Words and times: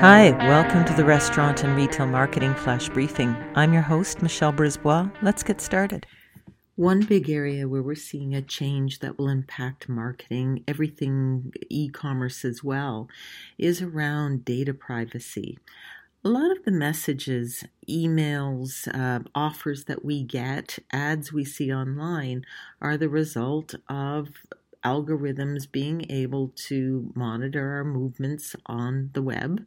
Hi, 0.00 0.30
welcome 0.46 0.84
to 0.84 0.94
the 0.94 1.04
Restaurant 1.04 1.64
and 1.64 1.76
Retail 1.76 2.06
Marketing 2.06 2.54
Flash 2.54 2.88
Briefing. 2.88 3.34
I'm 3.56 3.72
your 3.72 3.82
host, 3.82 4.22
Michelle 4.22 4.52
Brisbois. 4.52 5.10
Let's 5.22 5.42
get 5.42 5.60
started. 5.60 6.06
One 6.76 7.00
big 7.00 7.28
area 7.28 7.66
where 7.66 7.82
we're 7.82 7.96
seeing 7.96 8.32
a 8.32 8.40
change 8.40 9.00
that 9.00 9.18
will 9.18 9.28
impact 9.28 9.88
marketing, 9.88 10.62
everything 10.68 11.52
e 11.68 11.88
commerce 11.88 12.44
as 12.44 12.62
well, 12.62 13.08
is 13.58 13.82
around 13.82 14.44
data 14.44 14.72
privacy. 14.72 15.58
A 16.24 16.28
lot 16.28 16.52
of 16.52 16.64
the 16.64 16.70
messages, 16.70 17.64
emails, 17.90 18.86
uh, 18.94 19.24
offers 19.34 19.86
that 19.86 20.04
we 20.04 20.22
get, 20.22 20.78
ads 20.92 21.32
we 21.32 21.44
see 21.44 21.72
online 21.72 22.44
are 22.80 22.96
the 22.96 23.08
result 23.08 23.74
of 23.88 24.28
algorithms 24.84 25.70
being 25.70 26.10
able 26.10 26.52
to 26.54 27.10
monitor 27.14 27.76
our 27.76 27.84
movements 27.84 28.54
on 28.66 29.10
the 29.12 29.22
web, 29.22 29.66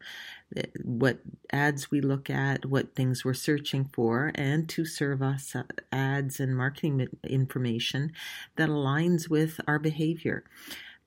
eh, 0.55 0.63
what 0.83 1.19
ads 1.51 1.91
we 1.91 2.01
look 2.01 2.29
at, 2.29 2.65
what 2.65 2.95
things 2.95 3.25
we're 3.25 3.33
searching 3.33 3.85
for, 3.93 4.31
and 4.35 4.69
to 4.69 4.85
serve 4.85 5.21
us 5.21 5.55
uh, 5.55 5.63
ads 5.91 6.39
and 6.39 6.55
marketing 6.55 7.07
information 7.23 8.13
that 8.55 8.69
aligns 8.69 9.29
with 9.29 9.59
our 9.67 9.79
behavior. 9.79 10.43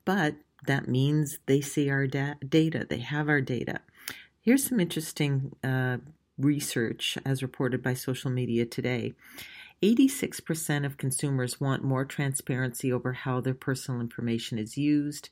But 0.04 0.34
that 0.66 0.88
means 0.88 1.38
they 1.46 1.60
see 1.60 1.90
our 1.90 2.06
da- 2.06 2.34
data, 2.46 2.86
they 2.88 2.98
have 2.98 3.28
our 3.28 3.40
data. 3.40 3.80
Here's 4.40 4.64
some 4.68 4.80
interesting 4.80 5.56
uh, 5.64 5.98
research 6.38 7.16
as 7.24 7.42
reported 7.42 7.82
by 7.82 7.94
Social 7.94 8.30
Media 8.30 8.66
Today. 8.66 9.14
86% 9.82 10.86
of 10.86 10.96
consumers 10.96 11.60
want 11.60 11.84
more 11.84 12.04
transparency 12.04 12.92
over 12.92 13.12
how 13.12 13.40
their 13.40 13.54
personal 13.54 14.00
information 14.00 14.58
is 14.58 14.78
used. 14.78 15.30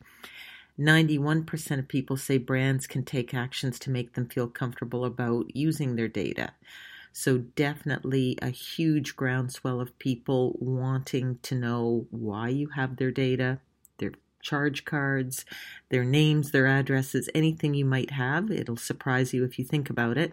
91% 0.79 1.79
of 1.79 1.89
people 1.89 2.17
say 2.17 2.39
brands 2.39 2.87
can 2.87 3.05
take 3.05 3.35
actions 3.35 3.79
to 3.79 3.91
make 3.91 4.15
them 4.15 4.29
feel 4.29 4.49
comfortable 4.49 5.05
about 5.05 5.55
using 5.55 5.97
their 5.97 6.09
data. 6.09 6.53
So, 7.15 7.39
definitely 7.39 8.39
a 8.41 8.49
huge 8.49 9.17
groundswell 9.17 9.83
of 9.83 9.99
people 9.99 10.57
wanting 10.59 11.39
to 11.43 11.55
know 11.55 12.07
why 12.11 12.49
you 12.49 12.69
have 12.69 12.97
their 12.97 13.11
data, 13.11 13.59
their 13.99 14.13
charge 14.41 14.87
cards, 14.87 15.45
their 15.91 16.05
names, 16.05 16.51
their 16.51 16.67
addresses, 16.67 17.29
anything 17.35 17.75
you 17.75 17.85
might 17.85 18.13
have. 18.13 18.51
It'll 18.51 18.79
surprise 18.79 19.35
you 19.35 19.45
if 19.45 19.59
you 19.59 19.65
think 19.65 19.91
about 19.91 20.17
it. 20.17 20.33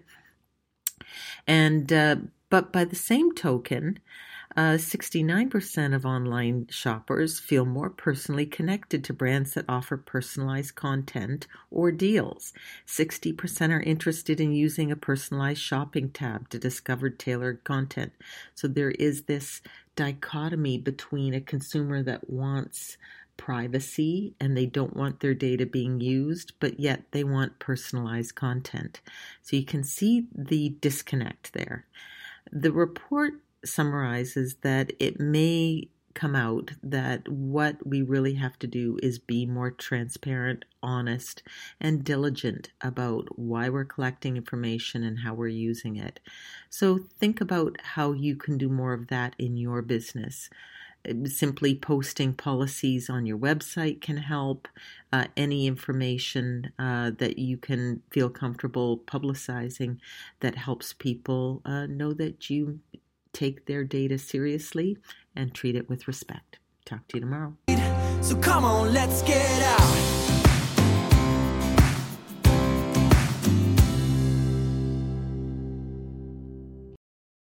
And 1.46 1.92
uh, 1.92 2.16
but 2.50 2.72
by 2.72 2.84
the 2.86 2.96
same 2.96 3.34
token, 3.34 4.00
uh, 4.58 4.78
69% 4.78 5.94
of 5.94 6.06
online 6.06 6.68
shoppers 6.72 7.40
feel 7.40 7.66
more 7.66 7.90
personally 7.90 8.48
connected 8.48 9.04
to 9.04 9.14
brands 9.14 9.54
that 9.54 9.66
offer 9.70 9.96
personalized 9.96 10.74
content 10.76 11.46
or 11.70 11.92
deals. 11.92 12.52
60% 12.88 13.72
are 13.72 13.82
interested 13.82 14.42
in 14.42 14.52
using 14.52 14.92
a 14.92 14.96
personalized 14.96 15.62
shopping 15.62 16.10
tab 16.10 16.50
to 16.50 16.58
discover 16.58 17.10
tailored 17.10 17.64
content. 17.64 18.12
So 18.56 18.68
there 18.68 18.92
is 18.92 19.24
this 19.24 19.62
dichotomy 19.96 20.80
between 20.80 21.34
a 21.36 21.42
consumer 21.42 22.02
that 22.04 22.30
wants 22.30 22.98
privacy 23.38 24.34
and 24.40 24.58
they 24.58 24.66
don't 24.66 24.96
want 24.96 25.20
their 25.20 25.34
data 25.34 25.66
being 25.66 26.02
used, 26.02 26.54
but 26.60 26.80
yet 26.80 27.04
they 27.12 27.24
want 27.24 27.60
personalized 27.60 28.36
content. 28.36 29.00
So 29.44 29.56
you 29.56 29.64
can 29.64 29.84
see 29.84 30.28
the 30.36 30.76
disconnect 30.82 31.54
there. 31.54 31.86
The 32.52 32.72
report 32.72 33.34
summarizes 33.66 34.56
that 34.62 34.94
it 35.00 35.20
may 35.20 35.90
come 36.14 36.36
out 36.36 36.72
that 36.84 37.28
what 37.30 37.86
we 37.86 38.02
really 38.02 38.34
have 38.34 38.58
to 38.60 38.68
do 38.68 38.98
is 39.02 39.20
be 39.20 39.46
more 39.46 39.72
transparent, 39.72 40.66
honest, 40.82 41.44
and 41.80 42.04
diligent 42.04 42.72
about 42.82 43.40
why 43.40 43.70
we're 43.70 43.86
collecting 43.86 44.36
information 44.36 45.04
and 45.04 45.20
how 45.20 45.34
we're 45.34 45.48
using 45.48 45.96
it. 45.96 46.20
So 46.70 47.06
think 47.20 47.40
about 47.40 47.78
how 47.82 48.12
you 48.12 48.36
can 48.36 48.58
do 48.58 48.70
more 48.70 48.94
of 48.94 49.08
that 49.08 49.36
in 49.38 49.56
your 49.56 49.82
business. 49.82 50.50
Simply 51.26 51.76
posting 51.76 52.34
policies 52.34 53.10
on 53.10 53.26
your 53.26 53.38
website 53.38 54.02
can 54.02 54.18
help. 54.18 54.68
Uh, 55.12 55.26
any 55.36 55.66
information 55.66 56.72
uh, 56.78 57.12
that 57.18 57.40
you 57.40 57.58
can 57.58 58.02
feel 58.12 58.30
comfortable 58.30 59.00
publicizing 59.00 59.98
that 60.42 60.56
helps 60.56 60.94
people 60.94 61.62
uh, 61.66 61.86
know 61.88 62.14
that 62.14 62.50
you 62.50 62.80
take 63.34 63.66
their 63.66 63.84
data 63.84 64.18
seriously 64.18 64.98
and 65.36 65.54
treat 65.54 65.76
it 65.76 65.90
with 65.90 66.08
respect. 66.08 66.60
Talk 66.86 67.08
to 67.10 67.18
you 67.18 67.22
tomorrow. 67.22 67.56
So 68.22 68.36
come 68.36 68.66
on, 68.66 68.94
let's 68.94 69.22
get 69.22 69.62
out. 69.64 70.19